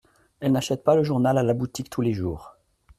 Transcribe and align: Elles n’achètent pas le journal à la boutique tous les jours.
Elles 0.39 0.51
n’achètent 0.51 0.83
pas 0.83 0.95
le 0.95 1.03
journal 1.03 1.37
à 1.37 1.43
la 1.43 1.53
boutique 1.53 1.91
tous 1.91 2.01
les 2.01 2.11
jours. 2.15 2.57